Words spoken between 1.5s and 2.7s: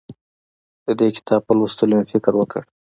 لوستو مې فکر وکړ.